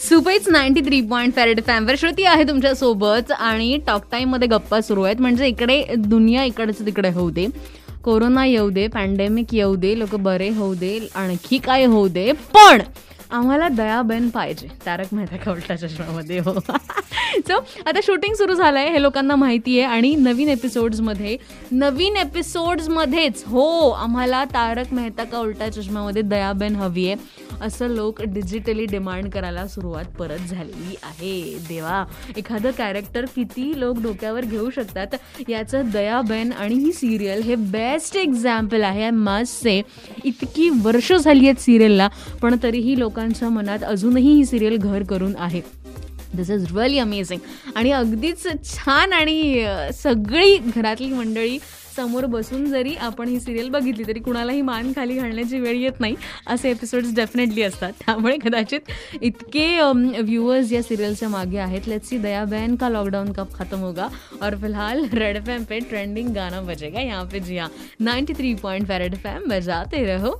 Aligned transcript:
सुपैच 0.00 0.48
ninety 0.48 0.80
three 0.80 1.00
point 1.00 1.34
फॅरेड 1.34 1.60
फॅमवर 1.66 1.94
श्रुती 1.98 2.24
आहे 2.24 2.44
तुमच्यासोबत 2.44 3.32
आणि 3.32 3.78
टॉक 3.86 4.04
टाइममध्ये 4.10 4.48
गप्पा 4.48 4.80
सुरू 4.80 5.02
आहेत. 5.02 5.20
म्हणजे 5.20 5.46
इकडे 5.46 5.84
दुनिया 5.96 6.44
इकडचं 6.44 6.86
तिकडे 6.86 7.10
होऊ 7.10 7.30
दे. 7.30 7.46
कोरोना 8.04 8.44
येऊ 8.46 8.70
दे 8.70 8.86
पॅन्डेमिक 8.86 9.54
येऊ 9.54 9.74
दे 9.76 9.98
लोक 9.98 10.14
बरे 10.14 10.48
होऊ 10.48 10.74
दे 10.74 10.98
आणखी 11.14 11.58
काय 11.58 11.84
होऊ 11.84 12.08
दे. 12.08 12.32
पण 12.32 12.80
आम्हाला 13.30 13.68
दयाबेन 13.68 14.28
पाहिजे. 14.28 14.68
तारक 14.86 15.14
मेहता 15.14 15.36
का 15.36 15.52
उलटा 15.52 15.76
चष्मामध्ये? 15.76 16.38
हो. 16.38 16.52
सो 17.48 17.58
आता 17.86 18.00
शूटिंग 18.02 18.34
सुरू 18.34 18.54
झालं 18.54 18.78
आहे 18.78 18.90
हे 18.90 19.02
लोकांना 19.02 19.36
माहिती 19.36 19.80
आहे 19.80 19.94
आणि 19.94 20.14
नवीन 20.14 20.48
एपिसोड्समध्ये 20.48 21.36
नवीन 21.72 22.16
एपिसोड्समध्येच 22.16 23.44
हो 23.46 23.90
आम्हाला 23.90 24.44
तारक 24.44 24.92
मेहता 24.92 25.24
का 25.24 25.38
उलटा 25.38 25.68
चष्म्यामध्ये 25.68 26.22
दयाबेन 26.22 26.76
हवी 26.76 27.06
आहे 27.08 27.42
असं 27.60 27.88
लोक 27.88 28.22
डिजिटली 28.22 28.84
डिमांड 28.84 29.30
करायला 29.30 29.66
सुरुवात 29.66 30.04
परत 30.04 30.38
झालेली 30.50 30.94
आहे. 31.02 31.58
देवा 31.68 32.04
एखादं 32.36 32.70
कॅरेक्टर 32.70 33.24
किती 33.24 33.80
लोक 33.80 33.98
डोक्यावर 33.98 34.44
घेऊ 34.44 34.70
शकतात 34.70 35.14
याचं 35.48 35.90
दयाबेन 35.90 36.52
आणि 36.52 36.74
ही 36.74 36.92
सिरियल 36.92 37.42
हे 37.42 37.54
बेस्ट 37.54 38.16
एक्झाम्पल 38.16 38.82
आहे 38.82 39.10
मस्ट 39.10 39.62
से 39.62 39.80
इतकी 40.24 40.68
वर्ष 40.82 41.12
झाली 41.12 41.44
आहेत 41.44 41.60
सिरियलला 41.60 42.08
पण 42.42 42.56
तरीही 42.62 42.98
लोकांच्या 42.98 43.48
मनात 43.48 43.84
अजूनही 43.84 44.34
ही 44.34 44.44
सिरियल 44.44 44.76
घर 44.76 45.02
करून 45.02 45.32
आहे. 45.38 45.83
दिस 46.36 46.50
इज 46.50 46.66
रिअली 46.74 46.98
अमेझिंग 46.98 47.40
आणि 47.76 47.92
अगदीच 47.92 48.46
छान 48.64 49.12
आणि 49.12 49.64
सगळी 50.02 50.56
घरातली 50.74 51.12
मंडळी 51.12 51.58
समोर 51.96 52.24
बसून 52.26 52.64
जरी 52.70 52.94
आपण 53.00 53.28
ही 53.28 53.38
सिरियल 53.40 53.68
बघितली 53.70 54.04
तरी 54.06 54.20
कुणालाही 54.20 54.62
मान 54.62 54.90
खाली 54.96 55.14
घालण्याची 55.14 55.58
वेळ 55.60 55.76
येत 55.76 56.00
नाही. 56.00 56.14
असे 56.46 56.70
एपिसोड्स 56.70 57.14
डेफिनेटली 57.14 57.62
असतात. 57.62 57.92
त्यामुळे 58.00 58.36
कदाचित 58.44 58.90
इतके 59.20 59.66
व्ह्यूअर्स 59.80 60.72
या 60.72 60.82
सिरियलच्या 60.82 61.28
मागे 61.28 61.58
आहेत. 61.58 61.88
लेट्स 61.88 62.08
सी 62.08 62.18
दया 62.18 62.44
बहन 62.44 62.74
का 62.76 62.88
लॉकडाउन 62.88 63.32
कब 63.32 63.52
खत्म 63.58 63.78
होगा? 63.78 64.08
और 64.42 64.56
फिलहाल 64.62 65.04
रेड 65.12 65.36
एफ 65.36 65.68
पे 65.68 65.78
ट्रेंडिंग 65.80 66.32
गाना 66.34 66.60
बजेगा 66.62 67.00
यहाँ 67.00 67.24
पे 67.32 67.40
जी 67.40 67.58
हाँ 67.58 67.68
ninety 68.00 68.32
three 68.34 68.54
point 68.62 68.90
red 68.90 69.14
F 69.14 69.26
बजाते 69.48 70.04
रहो. 70.06 70.38